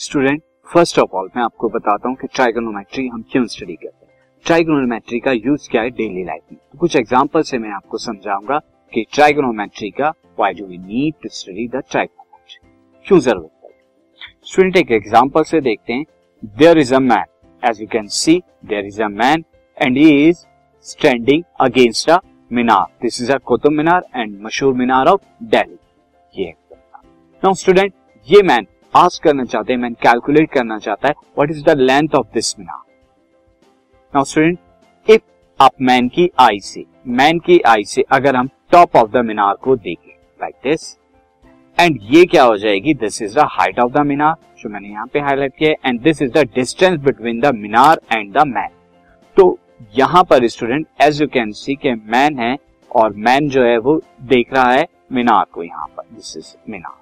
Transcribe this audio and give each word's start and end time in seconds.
Student 0.00 0.42
first 0.68 0.98
of 0.98 1.16
all 1.16 1.28
मैं 1.36 1.42
आपको 1.42 1.68
बताता 1.68 2.08
हूँ 2.08 2.16
कि 2.16 2.26
ट्राइगोनोमेट्री 2.26 3.06
हम 3.06 3.22
क्यों 3.32 3.44
स्टडी 3.46 3.74
करते 3.74 4.06
हैं। 4.06 4.12
ट्राइगोनोमेट्री 4.46 5.18
का 5.20 5.32
यूज़ 5.32 5.68
क्या 5.70 5.82
है 5.82 5.90
डेली 5.90 6.22
लाइफ 6.24 6.42
में? 6.52 6.58
तो 6.72 6.78
कुछ 6.78 6.96
एग्ज़ाम्पल 6.96 7.42
से 7.42 7.58
मैं 7.58 7.70
आपको 7.70 7.98
समझाऊँगा 7.98 8.58
कि 8.92 9.04
ट्राइगोनोमेट्री 9.14 9.90
का 9.90 10.08
why 10.38 10.54
do 10.54 10.66
we 10.66 10.78
need 10.78 11.14
to 11.22 11.28
study 11.30 11.66
the 11.68 11.82
trigonometry 11.90 12.70
क्यों 13.06 13.18
ज़रूरत 13.18 13.50
पड़ती 13.62 14.50
स्टूडेंट 14.52 14.76
एक 14.76 14.92
एग्जांपल 14.92 15.42
से 15.42 15.60
देखते 15.60 15.92
हैं। 15.92 16.04
There 16.56 16.78
is 16.78 16.94
a 16.94 16.98
man 17.00 17.24
as 17.62 17.80
you 17.80 17.86
can 17.92 18.06
see 18.14 18.40
there 18.64 18.86
is 18.86 19.02
a 19.02 19.08
man 19.10 19.44
and 19.76 19.98
he 19.98 20.28
is 20.28 20.44
standing 20.86 21.44
against 21.60 22.10
a 22.10 22.20
minar 22.50 22.86
this 23.02 23.22
is 23.22 23.32
a 23.32 23.38
Qutub 23.44 23.72
Minar 23.72 24.08
and 24.16 24.40
मशहूर 24.42 24.74
minar 24.74 25.08
of 25.08 25.20
Delhi 25.44 26.42
ये 26.42 26.52
now 27.42 27.54
student 27.54 27.92
ये 28.28 28.42
मैन 28.42 28.66
आस्क 28.94 29.22
करना 29.22 29.44
चाहते 29.44 29.72
हैं 29.72 29.80
man 29.80 29.94
calculate 29.94 30.50
करना 30.52 30.78
चाहता 30.78 31.08
है 31.08 31.14
what 31.38 31.50
is 31.50 31.64
the 31.64 31.76
length 31.78 32.14
of 32.14 32.26
this 32.34 32.58
minar 32.58 32.82
now 34.14 34.24
student 34.24 34.58
if 35.06 35.22
आप 35.60 35.72
मैन 35.80 36.08
की 36.08 36.30
आई 36.40 36.60
से 36.60 36.84
मैन 37.06 37.38
की 37.38 37.60
आई 37.66 37.84
से 37.84 38.04
अगर 38.12 38.36
हम 38.36 38.48
टॉप 38.70 38.96
ऑफ़ 38.96 39.10
द 39.10 39.24
मीनार 39.24 39.54
को 39.54 39.76
देखें 39.76 40.12
लाइक 40.40 40.54
दिस 40.64 40.96
एंड 41.78 41.98
ये 42.02 42.24
क्या 42.24 42.44
हो 42.44 42.56
जाएगी 42.58 42.94
this 42.94 43.22
is 43.22 43.38
the 43.38 43.46
height 43.50 43.78
of 43.78 43.92
the 43.92 44.06
minar 44.06 44.34
जो 44.58 44.68
मैंने 44.68 44.88
यहाँ 44.88 45.06
पे 45.06 45.20
हाईलाइट 45.20 45.54
किया 45.58 45.70
है 45.70 45.90
and 45.90 46.00
this 46.00 46.22
is 46.22 46.32
the 46.32 46.46
distance 46.54 46.98
between 47.00 47.40
the 47.40 47.54
minar 47.54 48.00
and 48.12 48.32
the 48.32 48.46
man 48.46 48.68
तो 49.36 49.58
यहाँ 49.94 50.24
पर 50.24 50.46
student 50.48 50.86
as 51.02 51.20
you 51.22 51.28
can 51.28 51.52
see 51.52 51.74
के 51.74 51.94
मैन 51.94 52.38
है, 52.38 52.56
और 52.90 53.12
मैन 53.18 53.48
जो 53.48 53.64
है 53.64 53.76
वो 53.78 54.00
देख 54.22 54.52
रहा 54.52 54.70
है 54.70 54.86
मीनार 55.12 55.44
को 55.52 55.62
यहाँ 55.62 55.86
पर 55.86 56.14
दिस 56.14 56.36
इज़ 56.36 56.54
मीनार 56.70 56.99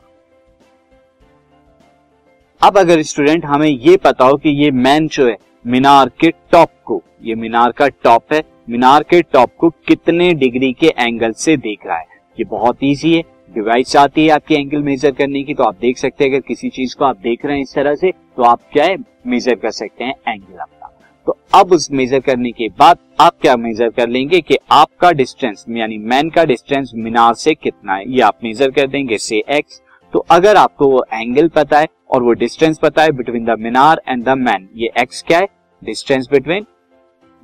अब 2.63 2.79
अगर 2.79 3.03
स्टूडेंट 3.03 3.45
हमें 3.45 3.69
ये 3.69 3.97
पता 3.97 4.25
हो 4.25 4.37
कि 4.37 4.51
ये 4.63 4.71
मैन 4.71 5.07
जो 5.09 5.27
है, 5.27 5.37
मीनार 5.67 6.11
के 6.21 6.31
टॉप 6.53 6.71
को, 6.85 7.03
ये 7.23 7.35
मीनार 7.35 7.73
का 7.73 7.89
टॉप 7.89 8.33
है, 8.33 8.43
मीनार 8.71 9.03
के 9.03 9.21
टॉप 9.23 9.51
को 9.59 9.71
कितने 9.89 10.33
डिग्री 10.35 10.73
के 10.73 10.87
एंगल 10.99 11.33
से 11.33 11.57
देख 11.57 11.87
रहा 11.87 11.99
है? 11.99 12.07
ये 12.39 12.45
बहुत 12.45 12.79
इजी 12.83 13.15
है। 13.15 13.23
डिवाइस 13.55 13.97
आती 13.97 14.25
है 14.25 14.31
आपकी 14.31 14.55
एंगल 14.55 14.83
मेजर 14.83 15.11
करने 15.11 15.43
की 15.43 15.55
तो 15.55 15.65
आप 15.65 15.77
देख 15.81 15.99
सकते 15.99 16.25
हैं, 16.25 16.31
अगर 16.31 16.41
किसी 16.41 16.69
चीज़ 16.69 16.97
को 16.97 17.05
आप 17.05 17.19
देख 17.19 17.47
रहे 17.47 17.57
हैं 17.57 17.63
इस 17.63 17.75
तरह 17.75 17.95
से 17.95 18.11
तो 18.11 18.43
आप 18.43 18.61
क्या 18.73 18.85
है 18.85 18.97
मेजर 19.27 19.55
कर 19.55 19.71
सकते 19.71 20.05
हैं 20.05 20.15
एंगल 20.29 20.59
अपना 20.59 20.91
तो 21.27 21.37
अब 21.55 21.73
उस 21.73 21.91
मेजर 21.93 22.21
करने 22.21 22.51
के 22.53 22.69
बाद 22.79 22.99
आप 23.21 23.35
क्या 23.43 23.57
मेजर 23.57 23.89
कर 23.89 24.09
लेंगे 24.09 24.41
कि 24.41 24.57
आपका 24.73 25.13
डिस्टेंस 25.13 25.65
यानी 25.71 25.99
मैन 25.99 26.31
का 26.31 26.45
डिस्टेंस 26.45 26.93
मीनार 26.97 27.35
से 27.35 27.55
कितना 27.55 27.95
है? 27.95 28.05
ये 28.09 28.21
आप 28.21 28.39
मेजर 28.45 28.71
कर 28.71 28.87
देंगे 28.87 29.19
से 29.19 29.43
एक्स 29.51 29.81
तो 30.13 30.19
अगर 30.31 30.57
आपको 30.57 30.89
वो 30.89 31.05
एंगल 31.13 31.49
पता 31.49 31.79
है 31.79 31.87
और 32.11 32.23
वो 32.23 32.33
डिस्टेंस 32.33 32.79
पता 32.79 33.03
है 33.03 33.13
between 33.13 33.45
the 33.45 33.59
minar 33.61 34.03
and 34.09 34.25
the 34.25 34.37
man 34.39 34.69
ये 34.77 34.91
एक्स 34.99 35.23
क्या 35.23 35.39
है? 35.39 35.49
Distance 35.83 36.29
between 36.31 36.67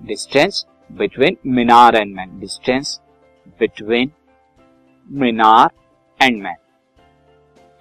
distance 0.01 0.65
between 0.91 1.37
minar 1.47 1.97
and 1.97 2.15
man 2.15 2.39
distance 2.41 3.01
between 3.61 4.11
minar 5.09 5.71
and 6.21 6.43
man 6.43 6.57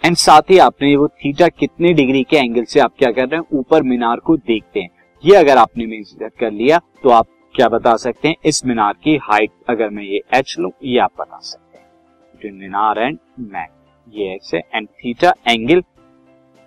and 0.03 0.15
साथ 0.17 0.49
ही 0.49 0.57
आपने 0.57 0.95
वो 0.95 1.07
थीटा 1.07 1.47
कितने 1.49 1.93
डिग्री 1.93 2.23
के 2.23 2.37
एंगल 2.37 2.63
से 2.63 2.79
आप 2.79 2.93
क्या 2.97 3.11
कर 3.11 3.27
रहे 3.27 3.39
हैं? 3.39 3.45
ऊपर 3.53 3.83
मीनार 3.83 4.19
को 4.19 4.35
देखते 4.37 4.79
हैं। 4.79 4.89
ये 5.23 5.35
अगर 5.35 5.57
आपने 5.57 5.85
मेजर 5.85 6.29
कर 6.39 6.51
लिया 6.51 6.79
तो 7.03 7.09
आप 7.09 7.27
क्या 7.55 7.67
बता 7.69 7.95
सकते 7.97 8.27
हैं? 8.27 8.35
इस 8.45 8.65
मीनार 8.65 8.93
की 9.03 9.15
हाइट 9.23 9.51
अगर 9.69 9.89
मैं 9.89 10.03
ये 10.03 10.21
एच 10.33 10.55
लू, 10.59 10.71
ये 10.83 10.99
आप 10.99 11.11
बता 11.19 11.39
सकते 11.39 11.77
हैं। 11.77 11.85
बिटवीन 12.33 12.59
मीनार 12.59 12.99
एंड 12.99 13.17
मैन 13.39 13.67
ये 14.07 14.33
एक्स 14.33 14.53
है 14.53 14.61
एंड 14.75 14.87
थीटा 14.87 15.33
एंगल 15.47 15.81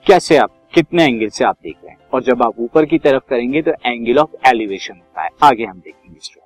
कैसे 0.07 0.37
आप, 0.37 0.51
कितने 0.75 1.05
एंगल 1.05 1.29
से 1.29 1.45
आप 1.45 1.57
देख 1.63 1.77
रहे 1.77 1.91
हैं? 1.91 1.99
और 2.15 2.23
जब 2.23 2.43
आप 2.43 2.61
ऊपर 2.61 2.85
की 2.85 2.99
तरफ़ 2.99 3.23
करेंगे 3.29 3.63
तो 3.63 3.73
एंगल 3.87 4.19
ऑफ़ 4.19 4.49
एलिवेशन 4.49 4.95
होता 4.95 5.23
है। 5.23 5.29
आगे 5.43 5.65
हम 5.65 5.79
देखेंगे 5.79 6.45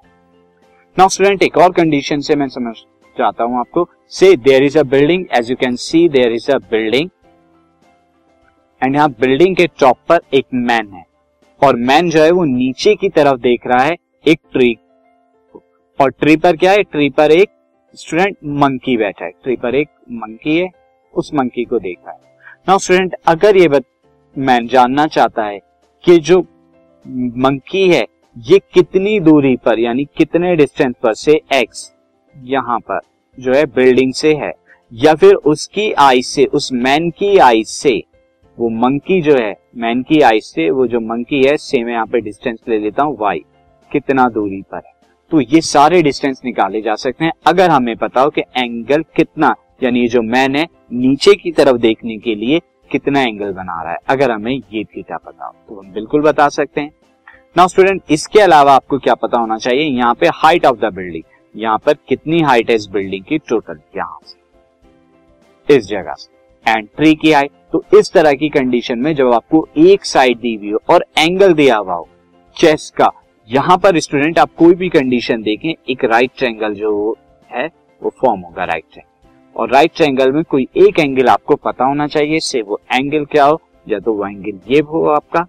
नाउ 0.97 1.09
स्टूडेंट 1.09 1.43
एक 1.43 1.57
और 1.59 1.73
कंडीशन 1.73 2.21
से 2.21 2.37
मैं 2.37 2.49
समझ 2.49 2.75
चाहता 3.17 3.45
हूँ 3.45 3.59
आपको। 3.59 3.89
से 4.09 4.35
there 4.39 4.63
is 4.63 4.79
a 4.79 4.83
building 4.83 5.27
as 5.33 5.51
you 5.51 5.57
can 5.57 5.77
see 5.77 6.09
there 6.09 6.33
is 6.33 6.51
a 6.53 6.57
building 6.71 7.09
and 8.83 8.95
यहाँ 8.95 9.11
बिल्डिंग 9.21 9.57
के 9.57 9.67
टॉप 9.81 9.99
पर 10.09 10.21
एक 10.35 10.47
मैन 10.55 10.93
है। 10.93 11.05
और 11.63 11.77
मैन 11.79 12.11
जो 12.11 12.23
है 12.23 12.31
वो 12.31 12.45
नीचे 12.47 12.95
की 12.95 13.09
तरफ़ 13.09 13.41
देख 13.41 13.67
रहा 13.67 13.83
है 13.83 13.97
एक 14.25 14.41
ट्री 14.53 14.75
और 15.99 16.11
ट्री 16.11 16.37
पर 16.37 16.57
क्या 16.57 16.73
है? 16.73 16.83
ट्री 16.83 17.09
पर 17.11 17.31
एक 17.31 17.51
स्टूडेंट 17.95 18.37
मंकी 18.45 18.97
बैठा 18.97 19.25
है। 19.25 19.31
ट्री 19.43 19.57
पर 19.57 19.75
एक 19.75 19.89
मंकी 20.13 20.59
है। 20.59 20.69
उस 21.15 21.31
मंकी 21.35 21.65
को 21.65 21.79
देखा 21.79 22.11
है। 22.11 22.19
नाउ 22.69 22.79
स्टूडेंट 22.79 23.15
अगर 23.27 23.57
ये 23.57 23.69
मैन 24.37 24.67
जानना 24.69 25.07
चाहता 25.09 25.45
है 25.45 25.59
कि 26.05 26.19
जो 26.19 26.41
मंकी 27.37 27.89
है, 27.89 28.05
ये 28.37 28.59
कितनी 28.75 29.19
दूरी 29.21 29.57
पर, 29.57 29.79
यानी 29.79 30.05
कितने 30.17 30.55
डिस्टेंस 30.57 30.95
पर 31.03 31.15
से 31.15 31.41
एक्स 31.53 31.91
यहाँ 32.35 32.79
पर 32.81 33.01
जो 33.39 33.55
है 33.55 33.65
बिल्डिंग 33.67 34.13
से 34.15 34.35
है, 34.35 34.53
या 34.93 35.15
फिर 35.15 35.35
उसकी 35.35 35.91
आई 35.93 36.23
से, 36.23 36.45
उस 36.45 36.73
मैन 36.73 37.11
की 37.11 37.37
आई 37.39 37.65
से, 37.65 37.97
वो 38.59 38.69
मंकी 38.71 39.21
जो 39.23 39.37
है 39.37 39.55
मैन 39.77 40.03
की 40.03 40.21
आई 40.21 40.41
से, 40.41 40.71
वो 40.71 40.87
जो 40.87 41.01
मंकी 41.01 41.43
है 41.43 41.57
सेम 41.57 41.89
यहाँ 41.89 42.07
पे 42.07 42.21
डिस्टेंस 42.21 42.59
ले 42.69 42.79
लेता 42.79 43.03
हूँ 43.03 43.17
वाई 43.21 43.45
कितना 43.91 44.29
दूरी 44.29 44.61
पर 44.63 44.77
है। 44.77 44.93
तो 45.33 45.41
ये 45.43 45.61
सारे 45.61 46.03
डिस्टेंस 46.03 46.41
निकाले 46.45 46.81
जा 46.83 46.95
सकते 46.97 47.25
हैं। 47.25 47.33
अगर 47.47 47.71
हमें 47.71 47.97
पता 47.97 48.21
हो 48.21 48.31
कि 48.31 48.41
एंगल 48.41 49.03
कितना 49.17 49.55
यानी 49.83 50.07
जो 50.09 50.23
मैन 50.25 50.57
है 50.57 50.67
नीचे 50.93 51.35
की 51.35 51.53
तरफ़ 51.53 51.77
देखने 51.79 52.17
के 52.19 52.35
लिए 52.35 52.61
कितना 52.91 53.21
एंगल 53.21 53.53
बना 53.53 53.83
रहा 53.83 53.93
है, 53.93 53.99
अगर 54.09 54.31
हमें 54.31 54.53
ये 54.53 54.85
थीटा 54.87 55.17
पता 55.17 55.47
हो 55.47 55.53
तो 55.69 55.81
हम 55.81 55.93
बिल्कुल 55.93 56.23
बता 56.23 56.49
सकते 56.51 56.81
हैं। 56.81 56.91
नाउ 57.57 57.69
स्टूडेंट 57.69 58.03
इसके 58.11 58.41
अलावा 58.41 58.73
आपको 58.73 58.99
क्या 58.99 59.15
पता 59.17 59.39
होना 59.39 59.57
चाहिए? 59.59 59.85
यहाँ 59.85 60.15
पे 60.15 60.29
हाइट 60.35 60.67
ऑफ़ 60.67 60.79
द 60.79 60.93
बिल्डिंग 60.95 61.23
यहाँ 61.55 61.79
पर 61.79 61.95
कितनी 62.09 62.41
हाइट 62.41 62.71
है 62.71 62.77
इस 62.77 62.87
बिल्डिंग 62.93 63.25
की 63.25 63.39
टोटल 63.41 63.79
यहाँ 63.97 64.19
से, 64.25 64.39
इस 65.69 65.87
जगह 65.87 66.15
से 66.15 66.39
एंड 66.67 66.89
ट्री 66.97 67.15
की 67.15 67.33
हाइट 67.33 67.51
तो 67.73 67.83
इस 67.99 68.13
तरह 68.13 68.33
की 68.35 68.49
कंडीशन 68.51 68.99
में 68.99 69.15
जब 69.15 69.33
आपको 69.33 69.67
एक 69.79 70.05
साइड 70.05 70.39
दी 70.39 70.55
हुई 70.55 70.71
हो 70.71 70.81
और 70.91 71.05
एंगल 71.19 71.53
दिया 71.55 71.77
हुआ 71.77 71.95
हो 71.95 72.09
चेस्ट 72.57 72.95
का, 72.95 73.11
यहाँ 73.49 73.77
पर 73.79 73.99
स्टूडेंट 74.01 74.39
आप 74.39 74.51
कोई 74.59 74.75
भी 74.75 74.89
कंडीशन 74.89 75.43
देखें, 75.43 75.71
एक 75.89 76.05
राइट 76.05 76.31
ट्रैंगल 76.39 76.75
जो 76.75 77.17
है, 77.51 77.67
वो 78.03 78.13
फॉर्म 78.21 78.41
होगा 78.41 78.65
राइट 78.65 78.85
ट्रायंगल 78.85 79.10
और 79.61 79.71
राइट 79.71 79.91
ट्रायंगल 79.97 80.31
में 80.33 80.43
कोई 80.45 80.67
एक 80.79 80.99
एंगल 80.99 81.29
आपको 81.29 81.55
पता 81.57 81.85
होना 81.85 82.07
चाहिए 82.07 82.37
इससे 82.37 82.61
वो 82.63 82.79
एंगल 82.93 83.25
क्या 83.25 83.45
हो, 83.45 83.61
या 83.87 83.99
तो 84.01 84.13
वो 84.13 84.27
एंगल 84.27 84.61
ये 84.69 84.81
हो 84.83 85.05
आपका 85.11 85.43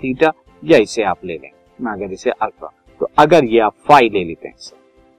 थीटा 0.00 0.32
या 0.62 0.78
इसे 0.78 1.02
आप 1.04 1.24
ले 1.24 1.34
लें। 1.34 1.50
अगर 1.88 2.12
इसे 2.12 2.30
अल्फ़ा 2.32 2.68
तो 3.00 3.08
अगर 3.18 3.44
ये 3.44 3.60
आप 3.60 3.74
फाइव 3.88 4.12
ले 4.12 4.24
लेते 4.24 4.48
हैं 4.48 4.56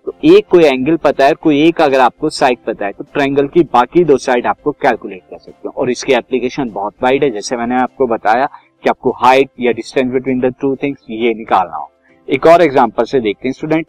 तो 0.07 0.13
एक 0.25 0.47
कोई 0.47 0.63
एंगल 0.63 0.97
पता 0.97 1.25
है, 1.25 1.33
कोई 1.33 1.61
एक 1.61 1.81
अगर 1.81 1.99
आपको 1.99 2.29
साइड 2.29 2.57
पता 2.65 2.85
है 2.85 2.91
तो 2.91 3.03
ट्रायंगल 3.03 3.47
की 3.47 3.63
बाकी 3.73 4.03
दो 4.03 4.17
साइड 4.17 4.47
आपको 4.47 4.71
कैलकुलेट 4.73 5.21
कर 5.21 5.37
सकते 5.37 5.67
हो। 5.67 5.73
और 5.77 5.89
इसकी 5.91 6.13
एप्लीकेशन 6.13 6.69
बहुत 6.71 6.93
वाइड 7.03 7.23
है, 7.23 7.29
जैसे 7.29 7.57
मैंने 7.57 7.75
आपको 7.75 8.07
बताया 8.07 8.45
कि 8.83 8.89
आपको 8.89 9.11
हाइट 9.17 9.49
या 9.59 9.71
distance 9.71 10.11
between 10.11 10.39
the 10.39 10.53
two 10.61 10.75
things 10.75 11.05
ये 11.09 11.33
निकालना 11.33 11.75
हो। 11.75 11.89
एक 12.27 12.45
और 12.47 12.61
एग्जांपल 12.61 13.03
से 13.05 13.19
देखते 13.19 13.47
हैं 13.47 13.53
स्टूडेंट 13.53 13.87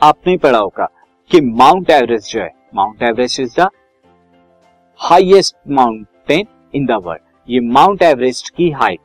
आपने 0.00 0.36
पढ़ा 0.38 0.58
होगा 0.58 0.88
कि 1.30 1.40
माउंट 1.42 1.90
एवरेस्ट 1.90 2.32
जो 2.32 2.40
है 2.40 2.50
Mount 2.74 3.02
Everest 3.02 3.40
is 3.40 3.60
the 3.60 3.68
highest 5.00 5.56
mountain 5.68 6.46
in 6.74 6.86
the 6.86 7.00
world 7.04 7.22
ये 7.48 7.60
माउंट 7.60 8.02
एवरेस्ट 8.02 8.54
की 8.56 8.70
हाइट 8.70 8.98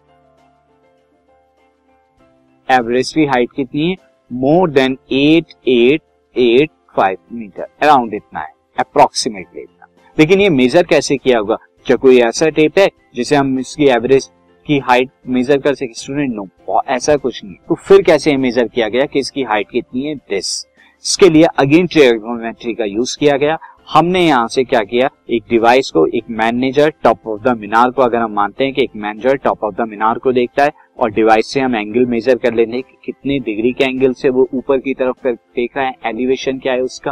एवरेस्ट 2.70 3.16
की 3.16 3.26
हाइट 3.26 3.52
कितनी 3.56 3.90
है? 3.90 3.96
More 4.32 4.70
than 4.70 4.98
eight 5.14 5.54
eight 5.68 6.02
eight 6.36 6.70
five 6.96 7.18
meter 7.34 7.68
around 7.82 8.14
इतना 8.14 8.40
है. 8.40 8.54
अप्रोक्सीमेटली 8.80 9.62
इतना. 9.62 9.88
लेकिन 10.18 10.42
ये 10.42 10.50
मेजर 10.50 10.84
कैसे 10.84 11.18
किया 11.18 11.40
होगा? 11.40 11.58
क्या 11.86 11.96
कोई 11.96 12.20
ऐसा 12.22 12.50
टेप 12.50 12.80
है, 12.80 12.88
जिसे 13.16 13.36
हम 13.36 13.60
इसकी 13.60 13.88
एवरेज 13.88 14.30
की 14.66 14.78
हाइट 14.80 15.10
मेजर 15.28 15.60
कर 15.62 15.76
सके 15.76 15.94
स्टूडेंट 15.94 16.34
नो 16.36 16.82
ऐसा 16.88 17.16
कुछ 17.16 17.44
नहीं. 17.44 17.56
तो 17.70 17.76
फिर 17.78 18.02
कैसे 18.02 18.36
मेजर 18.38 18.68
किया 18.68 18.88
गया 18.90 19.06
कि 19.06 19.20
इसकी 19.20 19.44
हाइट 19.44 19.70
कितनी 19.70 20.04
है? 20.04 20.16
दिस 20.16 20.66
इसके 21.04 21.30
लिए 21.30 21.46
अगेन 21.60 21.88
ट्रिग्नोमेट्री 21.88 22.74
का 22.74 22.86
यूज़ 22.86 23.18
किया 23.20 23.38
गया। 23.38 23.58
हमने 23.90 24.22
यहाँ 24.22 24.48
से 24.48 24.64
क्या 24.64 24.80
किया? 24.82 25.10
एक 25.30 25.44
डिवाइस 25.50 25.90
को, 25.92 26.06
एक 26.08 26.30
manager 26.32 26.90
top 27.04 27.28
of 27.28 27.42
the 27.42 27.58
minar 27.58 27.90
को, 27.90 28.02
अगर 28.02 28.18
हम 28.18 28.32
मानते 28.32 28.64
हैं 28.64 28.74
कि 28.74 28.84
एक 28.84 28.96
manager 28.96 29.36
top 29.36 29.64
of 29.64 29.76
the 29.76 29.88
minar 29.90 30.20
को 30.20 30.32
देखता 30.32 30.64
है, 30.64 30.72
और 31.00 31.12
डिवाइस 31.12 31.48
से 31.48 31.60
हम 31.60 31.76
एंगल 31.76 32.06
मेजर 32.06 32.38
कर 32.38 32.54
लेते 32.54 32.72
हैं 32.72 32.82
कि 32.82 32.98
कितने 33.06 33.40
डिग्री 33.42 33.72
के 33.74 33.84
एंगल 33.84 34.14
से 34.14 34.30
वो 34.30 34.48
ऊपर 34.54 34.78
की 34.78 34.94
तरफ़ 34.94 35.28
देख 35.28 35.78
रहा 35.78 35.86
है 35.86 35.96
एलिवेशन 36.06 36.60
क्या 36.60 36.74
है 36.74 36.82
उसका। 36.82 37.12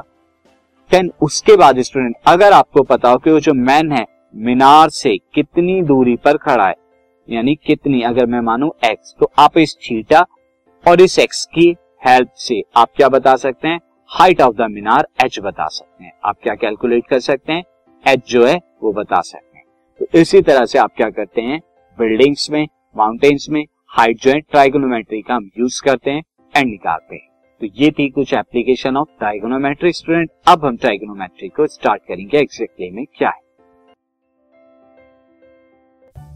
देन 0.92 1.12
उसके 1.22 1.56
बाद 1.58 1.80
स्टूडेंट 1.82 2.16
अगर 2.28 2.54
आपको 2.54 2.84
पता 2.84 3.10
हो 3.10 3.18
कि 3.18 3.32
वो 3.32 3.40
जो 3.40 3.54
मैन 3.54 3.92
है 3.92 4.06
मीनार 4.36 4.90
से 4.92 5.16
कितनी 5.34 5.82
दूरी 5.84 6.16
पर 6.16 6.38
खड़ा 6.40 6.68
है, 6.68 6.76
यानी 7.30 7.56
कितनी, 7.58 8.02
अगर 8.02 8.26
मैं 8.26 8.40
मानू 8.42 8.74
एक्स 8.84 9.16
तो 9.20 9.32
आप 9.40 9.58
इस 9.58 9.76
थीटा 9.82 10.26
और 10.86 11.02
इस 11.02 11.20
एक्स 11.20 11.46
की 11.48 11.72
हेल्प 12.08 12.32
से 12.36 12.64
आप 12.76 12.90
क्या 12.96 13.10
बता 13.10 13.36
सकते 13.36 13.68
हैं? 13.68 13.80
Height 14.08 14.42
of 14.42 14.56
the 14.56 14.62
minar 14.62 15.08
H 15.26 15.40
बता 15.40 15.68
सकते 15.68 16.04
हैं। 16.04 16.14
आप 16.26 16.38
क्या 16.44 16.56
कैलकुलेट 16.56 17.08
कर 17.08 17.20
सकते 17.20 17.54
हैं? 17.54 17.64
एच 18.08 18.24
जो 18.28 18.46
है, 18.48 18.60
वो 18.84 18.94
बता 18.94 19.22
सकते 19.22 19.58
हैं। 19.58 19.66
तो 20.00 20.20
इसी 20.20 20.42
तरह 20.42 20.66
से 20.66 20.80
आप 20.80 20.92
क्या 20.98 21.10
करते 21.10 21.42
हैं? 21.42 21.62
बिल्डिंग्स 22.00 22.52
में 22.52 22.68
माउंटेन्स 22.98 23.50
में 23.50 23.66
हाइट 23.88 24.18
जो 24.18 24.32
है 24.32 24.40
ट्राइगोनोमेट्री 24.40 25.22
का 25.22 25.36
हम 25.36 25.50
यूज़ 25.60 25.82
करते 25.86 26.12
हैं 26.12 26.24
एंड 26.58 26.70
निकालते 26.70 27.16
हैं। 27.16 27.30
तो 27.62 27.68
ये 27.76 27.92
थी 27.92 28.10
कुछ 28.10 28.34
एप्लीकेशन 28.34 28.98
ऑफ़ 28.98 29.10
ट्राइगोनोमेट्री 29.20 29.92
स्टूडेंट 29.92 30.30
अब 30.48 30.66
हम 30.66 30.78
ट्राइगोनोमेट्री 30.78 31.50
को 31.50 31.68
स्टार्ट 31.68 32.02
करेंगे। 32.08 32.38
एक्जेक्टली 32.38 32.92
में 32.92 33.06
क्या 33.16 33.30
है? 33.30 33.43